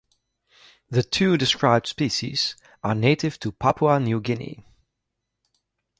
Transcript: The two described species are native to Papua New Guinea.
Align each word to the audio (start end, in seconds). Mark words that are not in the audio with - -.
The 0.89 1.03
two 1.03 1.37
described 1.37 1.85
species 1.85 2.55
are 2.83 2.95
native 2.95 3.39
to 3.41 3.51
Papua 3.51 3.99
New 3.99 4.19
Guinea. 4.19 4.65